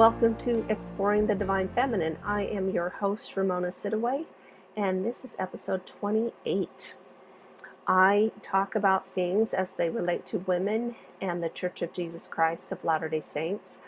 [0.00, 2.16] Welcome to Exploring the Divine Feminine.
[2.24, 4.24] I am your host, Ramona Sidaway,
[4.74, 6.94] and this is episode 28.
[7.86, 12.72] I talk about things as they relate to women and the Church of Jesus Christ
[12.72, 13.78] of Latter day Saints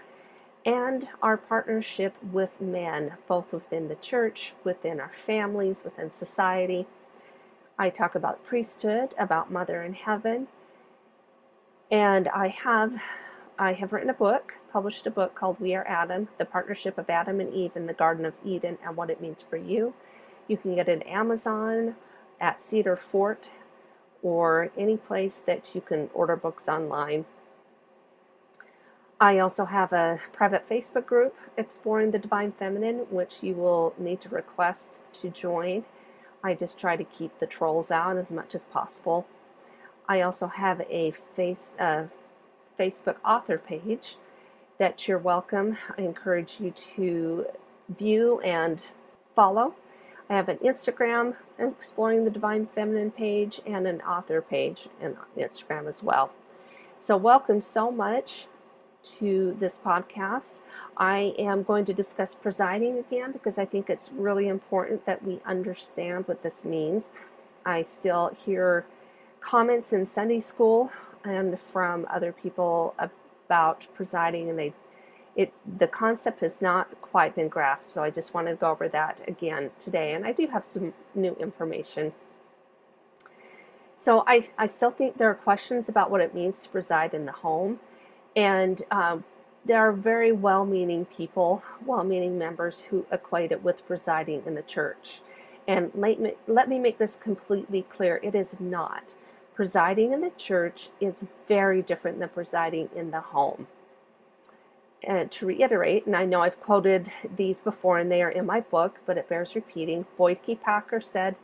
[0.67, 6.87] and our partnership with men, both within the church, within our families, within society.
[7.79, 10.49] I talk about priesthood, about Mother in Heaven,
[11.91, 13.03] and I have
[13.63, 17.09] I have written a book, published a book called We Are Adam, the partnership of
[17.09, 19.95] Adam and Eve in the Garden of Eden and what it means for you.
[20.49, 21.95] You can get it at Amazon,
[22.41, 23.51] at Cedar Fort,
[24.21, 27.25] or any place that you can order books online.
[29.21, 34.21] I also have a private Facebook group, Exploring the Divine Feminine, which you will need
[34.23, 35.85] to request to join.
[36.43, 39.25] I just try to keep the trolls out as much as possible.
[40.09, 42.07] I also have a face, uh,
[42.79, 44.17] Facebook author page
[44.79, 45.79] that you're welcome.
[45.97, 47.47] I encourage you to
[47.89, 48.85] view and
[49.35, 49.75] follow.
[50.29, 55.87] I have an Instagram, Exploring the Divine Feminine page, and an author page and Instagram
[55.87, 56.33] as well.
[56.99, 58.47] So, welcome so much
[59.03, 60.61] to this podcast.
[60.97, 65.41] I am going to discuss presiding again because I think it's really important that we
[65.45, 67.11] understand what this means.
[67.67, 68.87] I still hear
[69.41, 70.93] comments in Sunday school
[71.25, 74.73] and from other people about presiding and they
[75.35, 78.89] it the concept has not quite been grasped so i just want to go over
[78.89, 82.13] that again today and i do have some new information
[83.97, 87.25] so i, I still think there are questions about what it means to preside in
[87.25, 87.81] the home
[88.35, 89.25] and um,
[89.65, 94.55] there are very well meaning people, well meaning members who equate it with presiding in
[94.55, 95.21] the church.
[95.69, 99.15] And let me, let me make this completely clear it is not.
[99.63, 103.69] Presiding in the church is very different than presiding in the home.
[105.05, 108.59] And to reiterate, and I know I've quoted these before and they are in my
[108.59, 110.07] book, but it bears repeating.
[110.19, 110.57] Boyd K.
[110.57, 111.37] Packer said,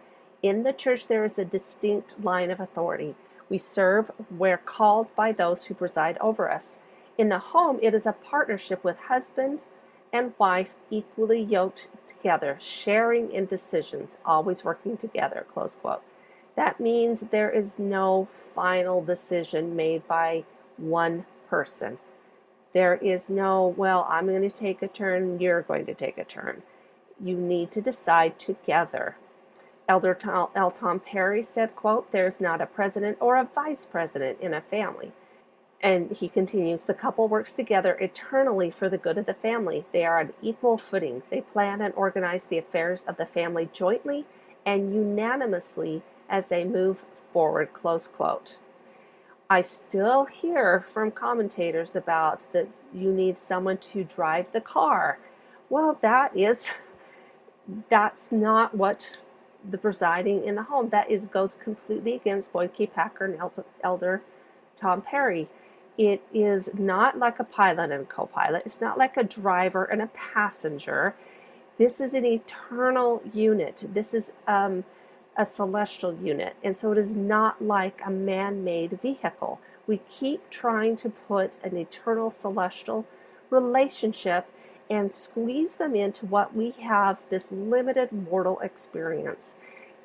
[0.42, 3.14] In the church, there is a distinct line of authority.
[3.48, 6.80] We serve where called by those who preside over us.
[7.16, 9.62] In the home, it is a partnership with husband
[10.12, 15.46] and wife equally yoked together, sharing in decisions, always working together.
[15.48, 16.02] Close quote.
[16.58, 20.42] That means there is no final decision made by
[20.76, 21.98] one person.
[22.72, 26.24] There is no, well, I'm going to take a turn, you're going to take a
[26.24, 26.64] turn.
[27.20, 29.16] You need to decide together.
[29.88, 30.72] Elder Tom, L.
[30.72, 35.12] Tom Perry said, quote, there's not a president or a vice president in a family.
[35.80, 39.86] And he continues, the couple works together eternally for the good of the family.
[39.92, 41.22] They are on equal footing.
[41.30, 44.26] They plan and organize the affairs of the family jointly
[44.66, 48.58] and unanimously as they move forward, close quote.
[49.50, 55.18] I still hear from commentators about that you need someone to drive the car.
[55.70, 56.70] Well, that is
[57.88, 59.18] that's not what
[59.68, 60.90] the presiding in the home.
[60.90, 62.86] That is goes completely against Boyd K.
[62.86, 63.38] Packer and
[63.82, 64.22] Elder
[64.76, 65.48] Tom Perry.
[65.96, 68.62] It is not like a pilot and a co-pilot.
[68.64, 71.16] It's not like a driver and a passenger.
[71.76, 73.84] This is an eternal unit.
[73.92, 74.84] This is um,
[75.38, 79.60] a celestial unit, and so it is not like a man-made vehicle.
[79.86, 83.06] We keep trying to put an eternal celestial
[83.48, 84.46] relationship
[84.90, 89.56] and squeeze them into what we have this limited mortal experience.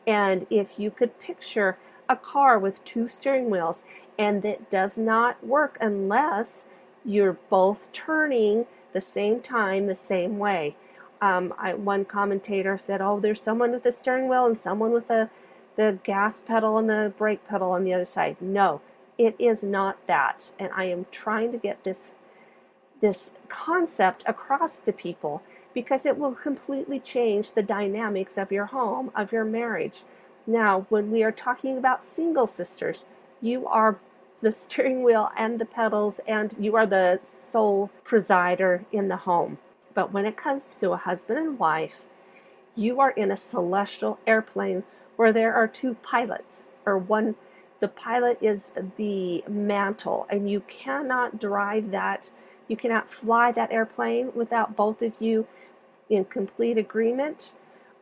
[0.05, 1.77] And if you could picture
[2.07, 3.81] a car with two steering wheels
[4.19, 6.65] and it does not work unless
[7.03, 10.75] you're both turning the same time the same way.
[11.23, 15.07] Um, I, one commentator said, "Oh, there's someone with the steering wheel and someone with
[15.07, 15.29] the
[15.77, 18.81] the gas pedal and the brake pedal on the other side." No,
[19.17, 22.11] it is not that, and I am trying to get this
[22.99, 25.41] this concept across to people
[25.73, 30.03] because it will completely change the dynamics of your home, of your marriage.
[30.45, 33.05] Now, when we are talking about single sisters,
[33.41, 33.97] you are
[34.41, 39.57] the steering wheel and the pedals, and you are the sole presider in the home.
[39.93, 42.05] But when it comes to a husband and wife,
[42.75, 44.83] you are in a celestial airplane
[45.15, 47.35] where there are two pilots, or one,
[47.79, 52.31] the pilot is the mantle, and you cannot drive that
[52.67, 55.47] you cannot fly that airplane without both of you
[56.09, 57.53] in complete agreement,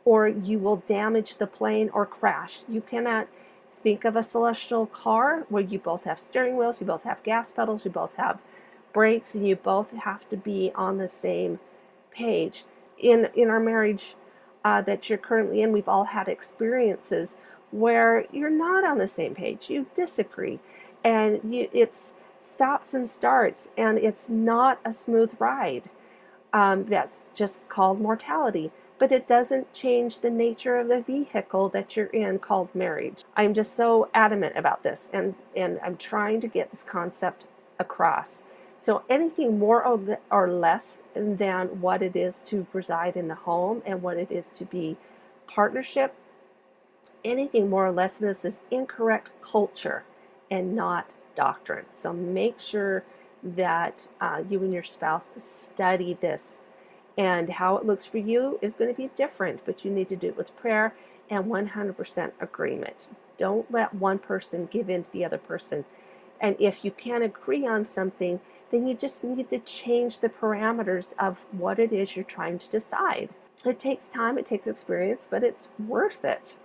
[0.05, 2.59] or you will damage the plane or crash.
[2.69, 3.27] You cannot
[3.71, 7.51] think of a celestial car where you both have steering wheels, you both have gas
[7.51, 8.39] pedals, you both have
[8.93, 11.59] brakes, and you both have to be on the same
[12.11, 12.65] page.
[12.97, 14.15] In in our marriage
[14.63, 17.37] uh, that you're currently in, we've all had experiences
[17.71, 19.69] where you're not on the same page.
[19.69, 20.59] You disagree,
[21.03, 25.89] and you, it's stops and starts, and it's not a smooth ride.
[26.53, 28.71] Um, that's just called mortality.
[28.99, 33.23] But it doesn't change the nature of the vehicle that you're in called marriage.
[33.35, 37.47] I'm just so adamant about this, and, and I'm trying to get this concept
[37.79, 38.43] across.
[38.81, 43.83] So anything more or or less than what it is to reside in the home
[43.85, 44.97] and what it is to be
[45.45, 46.15] partnership,
[47.23, 50.03] anything more or less than this is incorrect culture
[50.49, 51.85] and not doctrine.
[51.91, 53.03] So make sure
[53.43, 56.61] that uh, you and your spouse study this.
[57.15, 60.15] And how it looks for you is going to be different, but you need to
[60.15, 60.95] do it with prayer
[61.29, 63.11] and 100% agreement.
[63.37, 65.85] Don't let one person give in to the other person.
[66.39, 68.39] And if you can't agree on something,
[68.71, 72.69] then you just need to change the parameters of what it is you're trying to
[72.69, 73.29] decide.
[73.63, 76.57] It takes time, it takes experience, but it's worth it.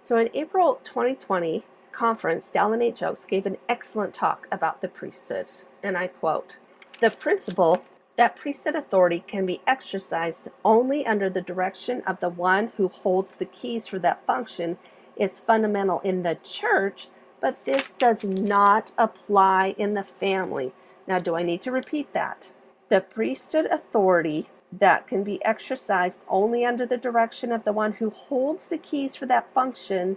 [0.00, 3.02] So in April 2020, conference, Dallin H.
[3.02, 5.50] Oaks gave an excellent talk about the priesthood,
[5.82, 6.58] and I quote
[7.00, 7.82] The principle
[8.16, 13.34] that priesthood authority can be exercised only under the direction of the one who holds
[13.34, 14.78] the keys for that function
[15.16, 17.08] is fundamental in the church,
[17.40, 20.72] but this does not apply in the family.
[21.06, 22.52] Now, do I need to repeat that?
[22.88, 28.10] The priesthood authority that can be exercised only under the direction of the one who
[28.10, 30.16] holds the keys for that function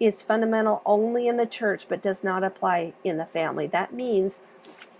[0.00, 3.66] is fundamental only in the church but does not apply in the family.
[3.66, 4.40] That means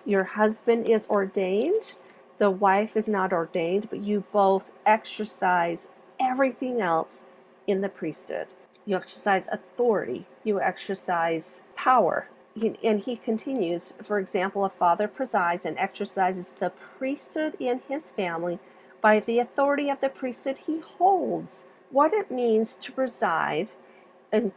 [0.05, 1.97] your husband is ordained,
[2.39, 5.89] the wife is not ordained, but you both exercise
[6.21, 7.25] everything else
[7.67, 8.49] in the priesthood.
[8.85, 12.29] You exercise authority, you exercise power.
[12.55, 18.59] And he continues, for example, a father presides and exercises the priesthood in his family
[19.01, 21.65] by the authority of the priesthood he holds.
[21.91, 23.71] What it means to preside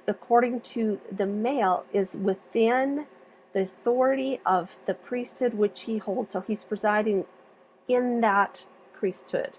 [0.08, 3.08] according to the male, is within
[3.54, 6.32] the authority of the priesthood which he holds.
[6.32, 7.26] So he's presiding
[7.88, 9.58] in that priesthood.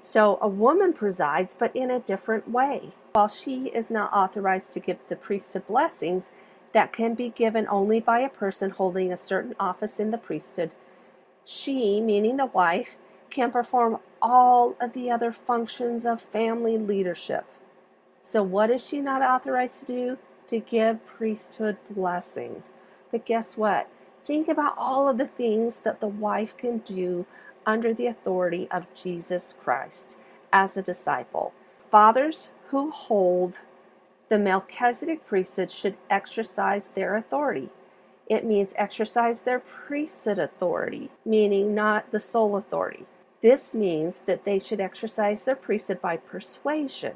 [0.00, 2.92] So a woman presides, but in a different way.
[3.12, 6.30] While she is not authorized to give the priesthood blessings
[6.78, 10.70] that can be given only by a person holding a certain office in the priesthood,
[11.44, 12.98] she, meaning the wife,
[13.30, 17.44] can perform all of the other functions of family leadership.
[18.20, 20.18] So, what is she not authorized to do?
[20.50, 22.70] To give priesthood blessings.
[23.10, 23.88] But guess what?
[24.24, 27.26] Think about all of the things that the wife can do
[27.66, 30.16] under the authority of Jesus Christ
[30.52, 31.52] as a disciple.
[31.90, 33.58] Fathers who hold
[34.28, 37.70] the Melchizedek priesthood should exercise their authority.
[38.26, 43.06] It means exercise their priesthood authority, meaning not the sole authority.
[43.40, 47.14] This means that they should exercise their priesthood by persuasion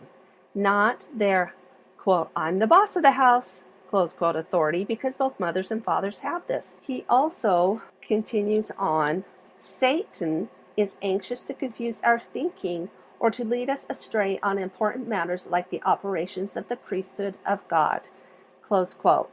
[0.55, 1.55] not their
[1.97, 6.21] quote, I'm the boss of the house, close quote, authority, because both mothers and fathers
[6.21, 6.81] have this.
[6.85, 9.25] He also continues on
[9.59, 12.91] Satan is anxious to confuse our thinking
[13.23, 17.67] or to lead us astray on important matters like the operations of the priesthood of
[17.69, 18.01] God.
[18.67, 19.31] Close quote.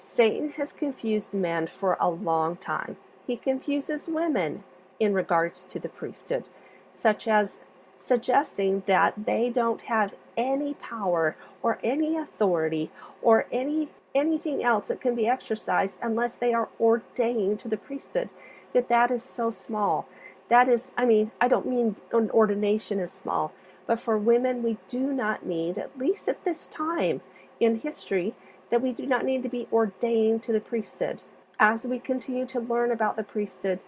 [0.00, 2.96] Satan has confused men for a long time.
[3.26, 4.62] He confuses women
[5.00, 6.44] in regards to the priesthood,
[6.92, 7.58] such as
[7.96, 12.90] suggesting that they don't have any power or any authority
[13.20, 18.28] or any anything else that can be exercised unless they are ordained to the priesthood.
[18.72, 20.06] But that is so small.
[20.52, 23.54] That is, I mean, I don't mean an ordination is small,
[23.86, 27.22] but for women, we do not need, at least at this time
[27.58, 28.34] in history,
[28.68, 31.22] that we do not need to be ordained to the priesthood.
[31.58, 33.84] As we continue to learn about the priesthood,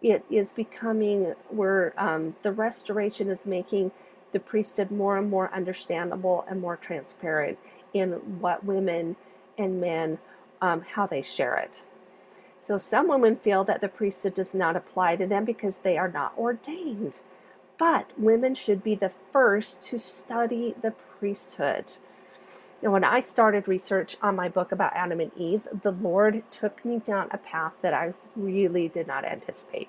[0.00, 3.90] it is becoming where um, the restoration is making
[4.32, 7.58] the priesthood more and more understandable and more transparent
[7.92, 9.16] in what women
[9.58, 10.16] and men
[10.62, 11.82] um, how they share it
[12.58, 16.08] so some women feel that the priesthood does not apply to them because they are
[16.08, 17.20] not ordained
[17.78, 21.92] but women should be the first to study the priesthood
[22.80, 26.84] now, when I started research on my book about Adam and Eve, the Lord took
[26.84, 29.88] me down a path that I really did not anticipate.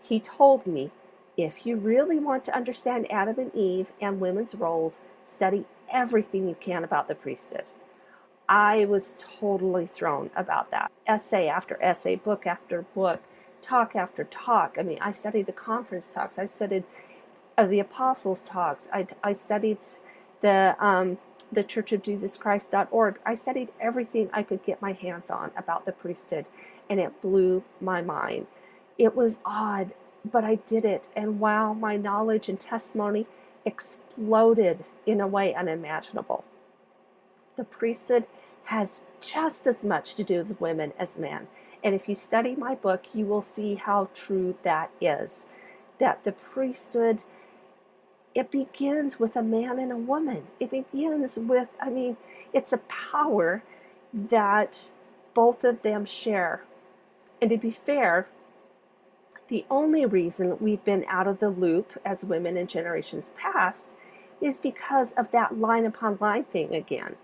[0.00, 0.90] He told me,
[1.38, 6.56] if you really want to understand Adam and Eve and women's roles, study everything you
[6.60, 7.64] can about the priesthood.
[8.48, 10.90] I was totally thrown about that.
[11.06, 13.22] Essay after essay, book after book,
[13.62, 14.76] talk after talk.
[14.78, 16.84] I mean, I studied the conference talks, I studied
[17.58, 19.78] uh, the apostles' talks, I, I studied
[20.40, 21.18] the um,
[21.50, 23.18] the Church of Jesus Christ.org.
[23.24, 26.46] I studied everything I could get my hands on about the priesthood,
[26.90, 28.46] and it blew my mind.
[28.98, 29.94] It was odd,
[30.30, 31.08] but I did it.
[31.16, 33.26] And wow, my knowledge and testimony
[33.64, 36.44] exploded in a way unimaginable.
[37.58, 38.24] The priesthood
[38.66, 41.48] has just as much to do with women as men.
[41.82, 45.44] And if you study my book, you will see how true that is.
[45.98, 47.24] That the priesthood,
[48.32, 50.46] it begins with a man and a woman.
[50.60, 52.16] It begins with, I mean,
[52.54, 53.64] it's a power
[54.14, 54.92] that
[55.34, 56.62] both of them share.
[57.42, 58.28] And to be fair,
[59.48, 63.96] the only reason we've been out of the loop as women in generations past
[64.40, 67.16] is because of that line upon line thing again.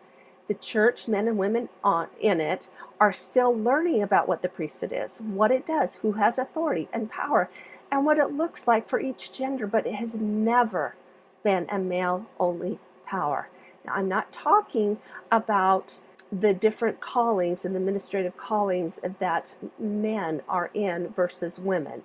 [0.47, 2.69] The church, men and women on, in it,
[3.01, 7.11] are still learning about what the priesthood is, what it does, who has authority and
[7.11, 7.49] power,
[7.91, 10.97] and what it looks like for each gender, but it has never
[11.43, 13.49] been a male only power.
[13.85, 14.99] Now, I'm not talking
[15.31, 16.01] about
[16.33, 22.03] the different callings and the administrative callings that men are in versus women.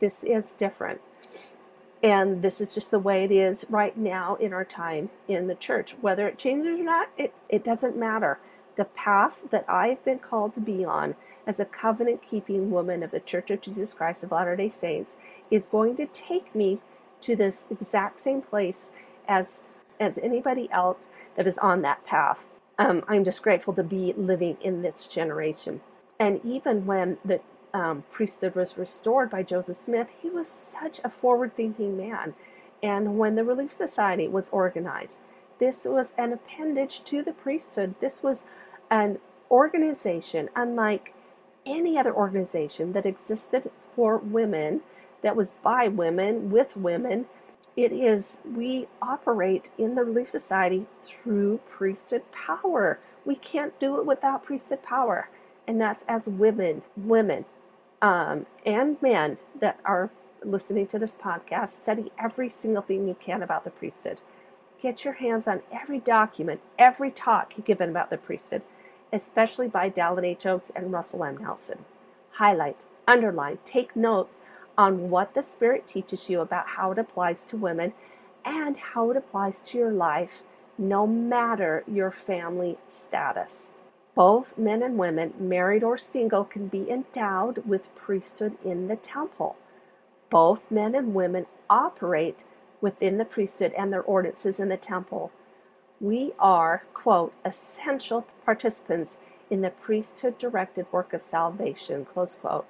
[0.00, 1.00] This is different.
[2.02, 5.54] And this is just the way it is right now in our time in the
[5.54, 5.96] church.
[6.00, 8.38] Whether it changes or not, it, it doesn't matter.
[8.76, 11.16] The path that I've been called to be on
[11.46, 15.18] as a covenant keeping woman of the Church of Jesus Christ of Latter day Saints
[15.50, 16.80] is going to take me
[17.22, 18.92] to this exact same place
[19.28, 19.62] as,
[19.98, 22.46] as anybody else that is on that path.
[22.78, 25.82] Um, I'm just grateful to be living in this generation.
[26.18, 27.40] And even when the
[27.72, 32.34] um, priesthood was restored by Joseph Smith, he was such a forward thinking man.
[32.82, 35.20] And when the Relief Society was organized,
[35.58, 37.94] this was an appendage to the priesthood.
[38.00, 38.44] This was
[38.90, 39.18] an
[39.50, 41.14] organization unlike
[41.66, 44.80] any other organization that existed for women,
[45.22, 47.26] that was by women, with women.
[47.76, 52.98] It is, we operate in the Relief Society through priesthood power.
[53.24, 55.28] We can't do it without priesthood power.
[55.66, 57.44] And that's as women, women,
[58.02, 60.10] um, and men that are
[60.44, 64.20] listening to this podcast, study every single thing you can about the priesthood.
[64.80, 68.62] Get your hands on every document, every talk given about the priesthood,
[69.12, 70.46] especially by Dallin H.
[70.46, 71.36] Oaks and Russell M.
[71.36, 71.84] Nelson.
[72.32, 74.38] Highlight, underline, take notes
[74.78, 77.92] on what the Spirit teaches you about how it applies to women
[78.44, 80.42] and how it applies to your life,
[80.78, 83.72] no matter your family status.
[84.20, 89.56] Both men and women, married or single, can be endowed with priesthood in the temple.
[90.28, 92.44] Both men and women operate
[92.82, 95.32] within the priesthood and their ordinances in the temple.
[96.02, 102.66] We are, quote, essential participants in the priesthood directed work of salvation, close quote,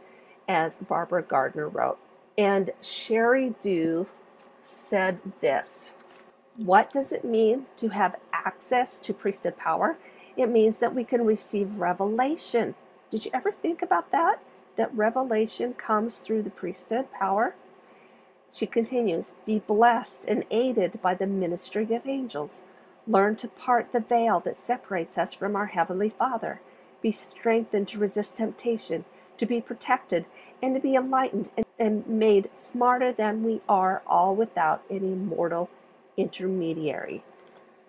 [0.47, 1.99] as Barbara Gardner wrote.
[2.39, 4.07] And Sheri Dew
[4.63, 5.95] said this
[6.55, 9.99] What does it mean to have access to priesthood power?
[10.41, 12.75] It means that we can receive revelation.
[13.11, 14.41] Did you ever think about that?
[14.77, 17.55] That revelation comes through the priesthood power?
[18.51, 22.63] She continues, be blessed and aided by the ministry of angels.
[23.07, 26.63] Learn to part the veil that separates us from our Heavenly Father.
[27.03, 29.05] Be strengthened to resist temptation,
[29.37, 30.27] to be protected,
[30.63, 35.69] and to be enlightened and, and made smarter than we are, all without any mortal
[36.17, 37.25] intermediary.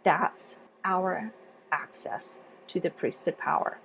[0.04, 1.32] That's our
[1.72, 3.80] access to the priesthood power.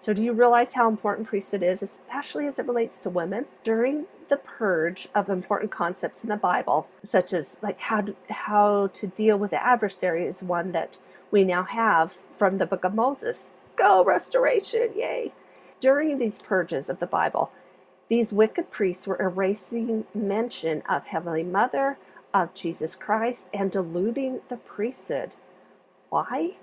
[0.00, 3.46] So, do you realize how important priesthood is, especially as it relates to women?
[3.64, 8.86] During the purge of important concepts in the Bible, such as like how to, how
[8.88, 10.96] to deal with the adversary, is one that
[11.30, 13.50] we now have from the book of Moses.
[13.74, 15.32] Go restoration, yay!
[15.80, 17.50] During these purges of the Bible,
[18.08, 21.98] these wicked priests were erasing mention of Heavenly Mother,
[22.32, 25.34] of Jesus Christ, and diluting the priesthood.
[26.10, 26.56] Why?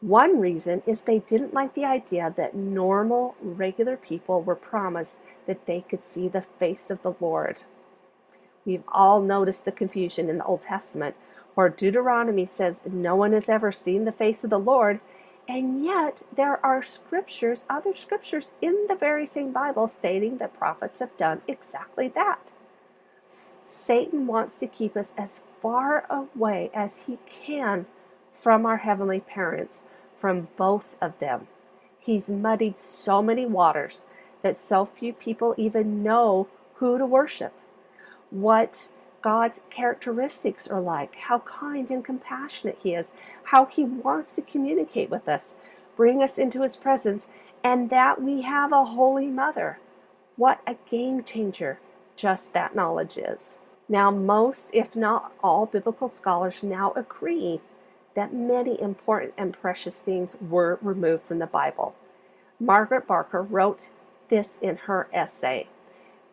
[0.00, 5.66] One reason is they didn't like the idea that normal, regular people were promised that
[5.66, 7.62] they could see the face of the Lord.
[8.66, 11.16] We've all noticed the confusion in the Old Testament,
[11.54, 15.00] where Deuteronomy says no one has ever seen the face of the Lord,
[15.48, 20.98] and yet there are scriptures, other scriptures in the very same Bible stating that prophets
[20.98, 22.52] have done exactly that.
[23.64, 27.86] Satan wants to keep us as far away as he can
[28.36, 29.84] from our heavenly parents,
[30.16, 31.48] from both of them.
[31.98, 34.04] He's muddied so many waters
[34.42, 37.52] that so few people even know who to worship,
[38.30, 38.88] what
[39.22, 43.10] God's characteristics are like, how kind and compassionate He is,
[43.44, 45.56] how He wants to communicate with us,
[45.96, 47.28] bring us into His presence,
[47.64, 49.80] and that we have a Holy Mother.
[50.36, 51.80] What a game changer
[52.14, 53.58] just that knowledge is.
[53.88, 57.60] Now, most, if not all, biblical scholars now agree
[58.16, 61.94] that many important and precious things were removed from the Bible.
[62.58, 63.90] Margaret Barker wrote
[64.28, 65.68] this in her essay.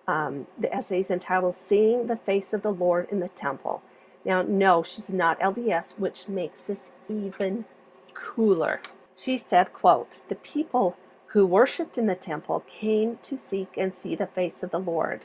[0.07, 3.83] Um, the essay is entitled Seeing the Face of the Lord in the Temple.
[4.25, 7.65] Now, no, she's not LDS, which makes this even
[8.13, 8.81] cooler.
[9.15, 10.95] She said, quote, The people
[11.27, 15.21] who worshipped in the temple came to seek and see the face of the Lord.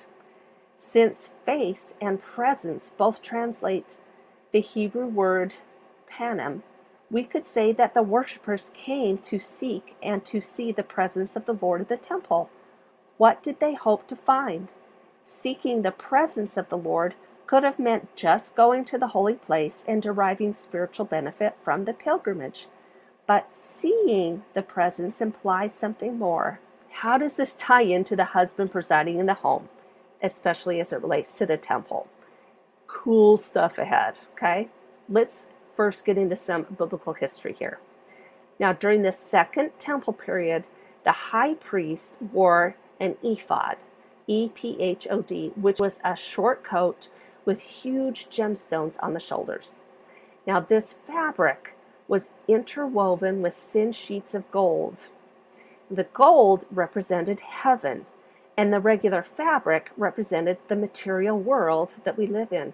[0.74, 3.98] Since face and presence both translate
[4.52, 5.54] the Hebrew word
[6.10, 6.62] panim,
[7.10, 11.46] we could say that the worshippers came to seek and to see the presence of
[11.46, 12.50] the Lord of the temple.
[13.16, 14.72] What did they hope to find?
[15.22, 17.14] Seeking the presence of the Lord
[17.46, 21.94] could have meant just going to the holy place and deriving spiritual benefit from the
[21.94, 22.66] pilgrimage.
[23.26, 26.60] But seeing the presence implies something more.
[26.90, 29.68] How does this tie into the husband presiding in the home,
[30.22, 32.08] especially as it relates to the temple?
[32.86, 34.68] Cool stuff ahead, okay?
[35.08, 37.78] Let's first get into some biblical history here.
[38.58, 40.66] Now, during the second temple period,
[41.04, 43.76] the high priest wore an ephod,
[44.26, 47.08] E P H O D, which was a short coat
[47.44, 49.78] with huge gemstones on the shoulders.
[50.48, 51.76] Now, this fabric
[52.08, 54.98] was interwoven with thin sheets of gold.
[55.88, 58.06] The gold represented heaven,
[58.56, 62.72] and the regular fabric represented the material world that we live in.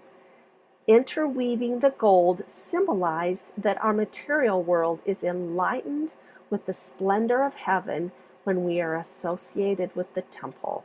[0.87, 6.15] Interweaving the gold symbolized that our material world is enlightened
[6.51, 8.13] with the splendor of heaven
[8.45, 10.85] when we are associated with the temple.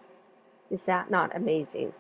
[0.72, 1.94] Is that not amazing?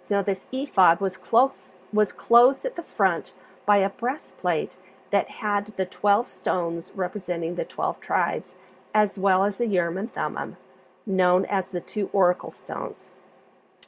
[0.00, 3.34] So this ephod was close was closed at the front
[3.66, 4.78] by a breastplate
[5.10, 8.54] that had the 12 stones representing the 12 tribes,
[8.94, 10.56] as well as the Urim and Thummim,
[11.04, 13.10] known as the two oracle stones.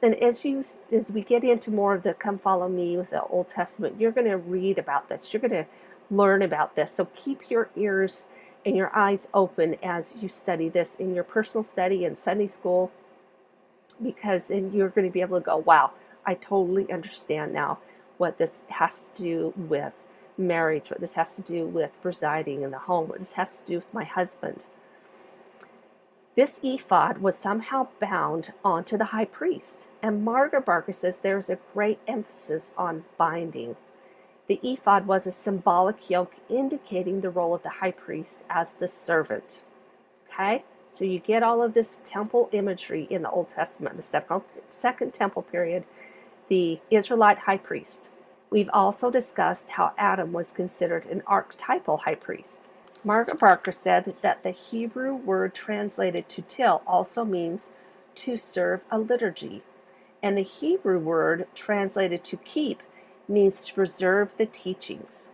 [0.01, 3.23] And as you as we get into more of the come follow me with the
[3.23, 5.33] Old Testament, you're going to read about this.
[5.33, 5.65] You're going to
[6.09, 6.93] learn about this.
[6.93, 8.27] So keep your ears
[8.65, 12.91] and your eyes open as you study this in your personal study in Sunday school
[14.01, 15.91] because then you're going to be able to go, wow,
[16.25, 17.79] I totally understand now
[18.17, 19.93] what this has to do with
[20.37, 23.65] marriage, what this has to do with presiding in the home, what this has to
[23.65, 24.65] do with my husband.
[26.39, 31.59] This ephod was somehow bound onto the high priest, and Margaret Barker says there's a
[31.73, 33.75] great emphasis on binding.
[34.47, 38.87] The ephod was a symbolic yoke indicating the role of the high priest as the
[38.87, 39.61] servant.
[40.31, 40.63] Okay?
[40.91, 45.13] So you get all of this temple imagery in the Old Testament, the second, second
[45.13, 45.83] temple period,
[46.47, 48.11] the Israelite high priest.
[48.49, 52.69] We've also discussed how Adam was considered an archetypal high priest.
[53.03, 57.71] Margaret Barker said that the Hebrew word translated to till also means
[58.15, 59.63] to serve a liturgy,
[60.21, 62.83] and the Hebrew word translated to keep
[63.27, 65.29] means to preserve the teachings.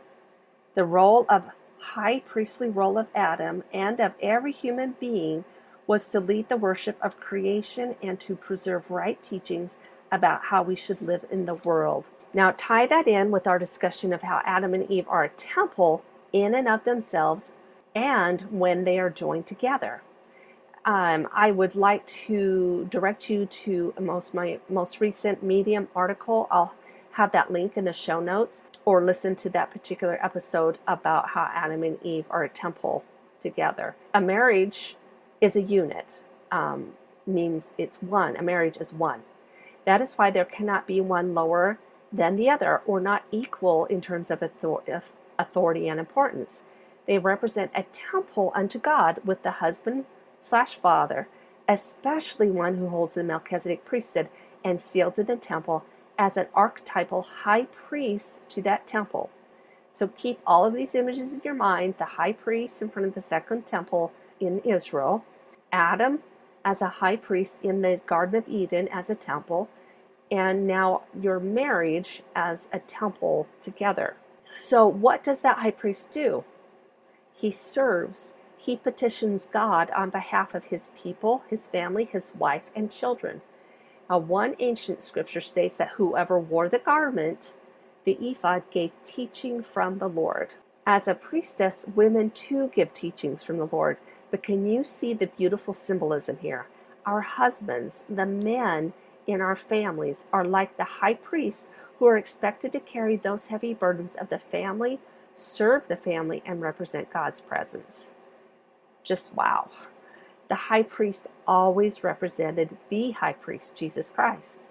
[0.75, 1.49] The role of
[1.79, 5.43] high priestly role of Adam and of every human being
[5.87, 9.77] was to lead the worship of creation and to preserve right teachings
[10.11, 12.05] about how we should live in the world.
[12.33, 16.03] Now, tie that in with our discussion of how Adam and Eve are a temple
[16.35, 17.53] in and of themselves
[17.95, 20.01] and when they are joined together.
[20.83, 26.47] Um, I would like to direct you to most my most recent Medium article.
[26.51, 26.75] I'll
[27.13, 31.49] have that link in the show notes, or listen to that particular episode about how
[31.53, 33.05] Adam and Eve are a temple
[33.39, 33.95] together.
[34.13, 34.97] A marriage
[35.39, 36.19] is a unit,
[36.51, 36.91] um,
[37.25, 38.35] means it's one.
[38.35, 39.21] A marriage is one.
[39.85, 41.79] That is why there cannot be one lower
[42.11, 44.91] than the other or not equal in terms of authority
[45.37, 46.63] and importance.
[47.07, 50.05] They represent a temple unto God with the husband
[50.39, 51.27] slash father,
[51.67, 54.29] especially one who holds the Melchizedek priesthood
[54.63, 55.85] and sealed to the temple
[56.17, 59.29] as an archetypal high priest to that temple.
[59.91, 63.15] So keep all of these images in your mind the high priest in front of
[63.15, 65.23] the second temple in Israel,
[65.71, 66.19] Adam
[66.65, 69.69] as a high priest in the Garden of Eden as a temple,
[70.31, 74.15] and now your marriage as a temple together.
[74.57, 76.43] So, what does that high priest do?
[77.33, 82.91] He serves, he petitions God on behalf of his people, his family, his wife, and
[82.91, 83.41] children.
[84.09, 87.55] Now, one ancient scripture states that whoever wore the garment,
[88.05, 90.49] the ephod, gave teaching from the Lord.
[90.85, 93.97] As a priestess, women too give teachings from the Lord.
[94.31, 96.67] But can you see the beautiful symbolism here?
[97.05, 98.93] Our husbands, the men
[99.27, 103.73] in our families, are like the high priest who are expected to carry those heavy
[103.73, 104.99] burdens of the family,
[105.33, 108.11] serve the family, and represent God's presence.
[109.03, 109.69] Just wow
[110.47, 114.67] the high priest always represented the high priest, Jesus Christ.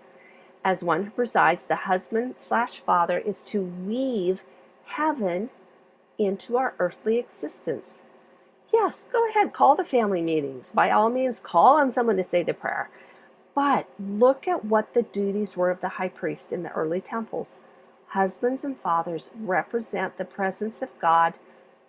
[0.64, 4.44] As one who presides, the husband slash father is to weave
[4.86, 5.50] heaven
[6.18, 8.02] into our earthly existence.
[8.72, 10.72] Yes, go ahead, call the family meetings.
[10.72, 12.88] By all means, call on someone to say the prayer.
[13.54, 17.60] But look at what the duties were of the high priest in the early temples.
[18.08, 21.34] Husbands and fathers represent the presence of God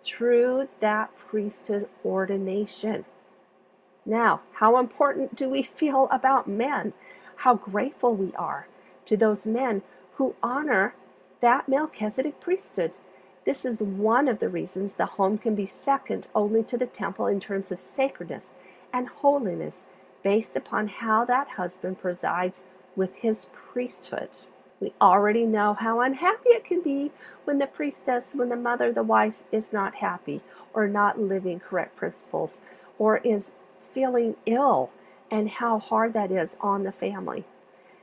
[0.00, 3.04] through that priesthood ordination.
[4.04, 6.92] Now, how important do we feel about men?
[7.38, 8.68] How grateful we are
[9.06, 9.82] to those men
[10.14, 10.94] who honor
[11.40, 12.96] that Melchizedek priesthood.
[13.44, 17.26] This is one of the reasons the home can be second only to the temple
[17.26, 18.54] in terms of sacredness
[18.92, 19.86] and holiness,
[20.26, 22.64] based upon how that husband presides
[22.96, 24.30] with his priesthood.
[24.80, 27.12] We already know how unhappy it can be
[27.44, 30.40] when the priestess, when the mother, the wife is not happy
[30.74, 32.58] or not living correct principles
[32.98, 34.90] or is feeling ill
[35.30, 37.44] and how hard that is on the family.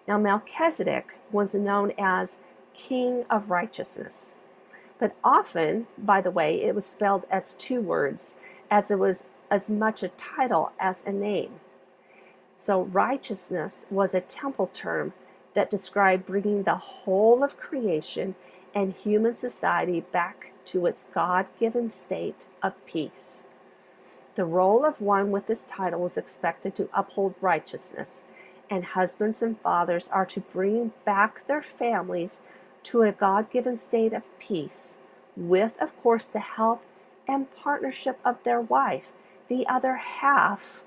[0.08, 2.38] Now, Melchizedek was known as
[2.74, 4.34] King of Righteousness.
[4.98, 8.38] But often, by the way, it was spelled as two words,
[8.72, 11.60] as it was as much a title as a name.
[12.56, 15.14] So, righteousness was a temple term
[15.54, 18.36] that described bringing the whole of creation
[18.74, 23.44] and human society back to its God given state of peace.
[24.36, 28.24] The role of one with this title was expected to uphold righteousness,
[28.70, 32.40] and husbands and fathers are to bring back their families
[32.84, 34.98] to a God given state of peace,
[35.38, 36.82] with, of course, the help
[37.28, 39.14] and partnership of their wife,
[39.48, 40.84] the other half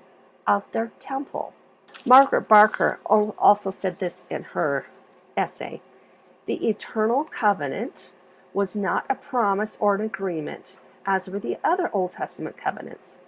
[0.47, 1.53] of their temple.
[2.05, 4.87] Margaret Barker also said this in her
[5.35, 5.81] essay
[6.45, 8.13] The eternal covenant
[8.53, 13.19] was not a promise or an agreement, as were the other Old Testament covenants.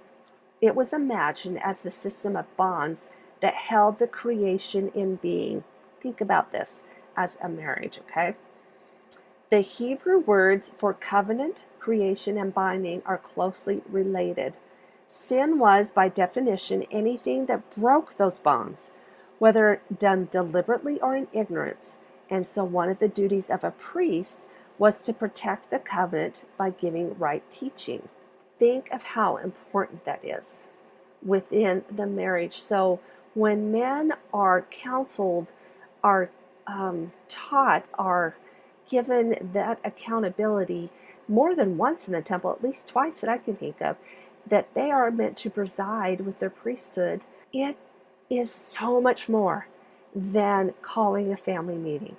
[0.61, 3.09] It was imagined as the system of bonds
[3.41, 5.63] that held the creation in being.
[6.01, 6.83] Think about this
[7.15, 8.35] as a marriage, okay?
[9.49, 14.57] The Hebrew words for covenant, creation, and binding are closely related.
[15.11, 18.91] Sin was, by definition, anything that broke those bonds,
[19.39, 21.97] whether done deliberately or in ignorance.
[22.29, 24.45] And so, one of the duties of a priest
[24.77, 28.07] was to protect the covenant by giving right teaching.
[28.59, 30.67] Think of how important that is
[31.25, 32.59] within the marriage.
[32.59, 32.99] So,
[33.33, 35.51] when men are counseled,
[36.03, 36.29] are
[36.67, 38.35] um, taught, are
[38.87, 40.91] given that accountability
[41.27, 43.97] more than once in the temple, at least twice that I can think of,
[44.49, 47.79] that they are meant to preside with their priesthood, it
[48.29, 49.67] is so much more
[50.15, 52.15] than calling a family meeting.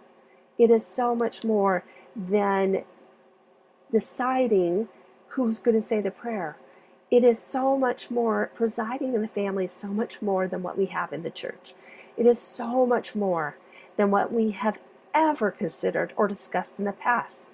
[0.59, 2.85] It is so much more than
[3.91, 4.89] deciding
[5.29, 6.57] who's going to say the prayer.
[7.11, 10.79] It is so much more, presiding in the family is so much more than what
[10.79, 11.75] we have in the church.
[12.17, 13.57] It is so much more
[13.97, 14.79] than what we have
[15.15, 17.51] ever considered or discussed in the past.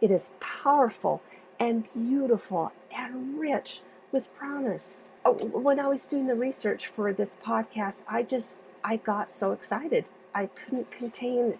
[0.00, 1.22] It is powerful
[1.58, 3.80] and beautiful and rich
[4.12, 5.02] with promise.
[5.24, 9.52] Oh, when I was doing the research for this podcast, I just I got so
[9.52, 10.06] excited.
[10.34, 11.58] I couldn't contain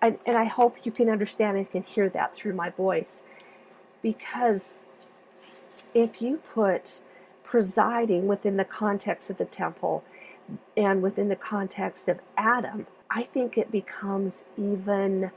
[0.00, 3.24] and, and I hope you can understand and can hear that through my voice.
[4.02, 4.76] Because
[5.94, 7.02] if you put
[7.42, 10.04] presiding within the context of the temple
[10.76, 15.30] and within the context of Adam, I think it becomes even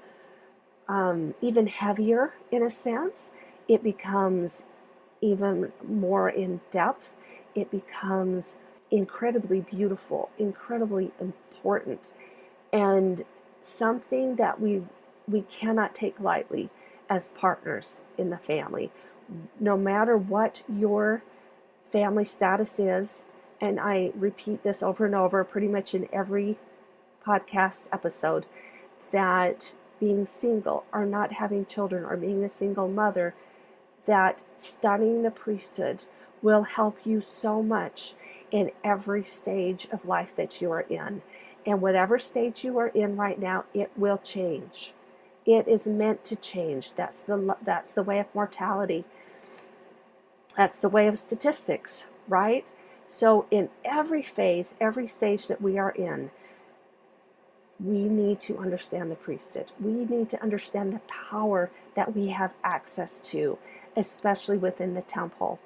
[0.88, 3.32] um, even heavier in a sense.
[3.67, 4.65] It becomes
[5.22, 7.16] even more in depth,
[7.56, 8.56] it becomes
[8.90, 12.14] incredibly beautiful, incredibly important,
[12.74, 13.24] and
[13.62, 14.84] something that we
[15.28, 16.70] we cannot take lightly
[17.10, 18.92] as partners in the family.
[19.60, 21.24] No matter what your
[21.90, 23.26] family status is,
[23.62, 26.58] and I repeat this over and over pretty much in every
[27.26, 28.46] podcast episode,
[29.12, 33.36] that being single or not having children or being a single mother
[34.06, 36.06] that studying the priesthood
[36.42, 38.14] will help you so much
[38.52, 41.22] in every stage of life that you are in.
[41.66, 44.94] And whatever stage you are in right now, it will change.
[45.46, 46.94] It is meant to change.
[46.94, 49.06] That's the that's the way of mortality.
[50.58, 52.72] That's the way of statistics, right?
[53.08, 56.32] So in every phase, every stage that we are in,
[57.84, 59.72] we need to understand the priesthood.
[59.80, 63.58] We need to understand the power that we have access to,
[63.96, 65.60] especially within the temple.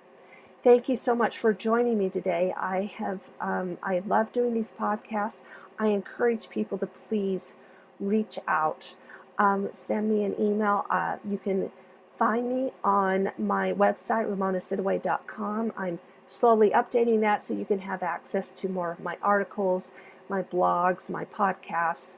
[0.63, 2.53] Thank you so much for joining me today.
[2.57, 5.41] I have um, I love doing these podcasts.
[5.77, 7.53] I encourage people to please
[7.99, 8.95] reach out,
[9.37, 10.85] um, send me an email.
[10.89, 11.71] Uh, you can
[12.17, 15.73] find me on my website ramonasidaway.com.
[15.77, 19.91] I'm slowly updating that so you can have access to more of my articles
[20.29, 22.17] my blogs, my podcasts.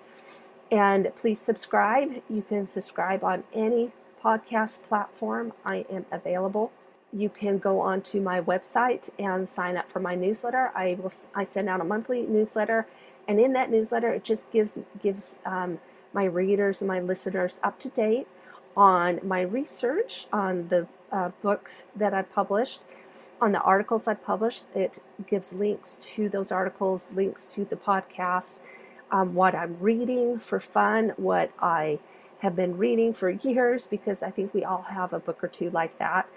[0.71, 2.21] And please subscribe.
[2.29, 3.91] You can subscribe on any
[4.23, 5.53] podcast platform.
[5.65, 6.71] I am available.
[7.13, 10.71] You can go onto my website and sign up for my newsletter.
[10.75, 11.13] I will.
[11.33, 12.85] I send out a monthly newsletter,
[13.27, 15.79] and in that newsletter, it just gives gives um,
[16.13, 18.27] my readers and my listeners up to date
[18.75, 22.81] on my research on the uh, books that I published,
[23.41, 24.65] on the articles I published.
[24.75, 28.59] It gives links to those articles, links to the podcasts,
[29.11, 31.99] um, what I'm reading for fun, what I
[32.39, 35.69] have been reading for years, because I think we all have a book or two
[35.69, 36.27] like that.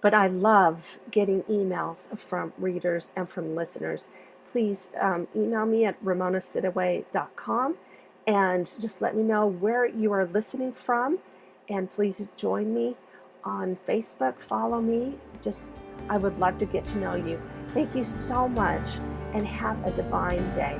[0.00, 4.08] But I love getting emails from readers and from listeners.
[4.50, 7.76] Please um, email me at ramonasidaway.com
[8.26, 11.18] and just let me know where you are listening from.
[11.68, 12.96] And please join me
[13.48, 15.14] on Facebook, follow me.
[15.42, 15.70] Just,
[16.08, 17.40] I would love to get to know you.
[17.68, 18.88] Thank you so much
[19.32, 20.78] and have a divine day.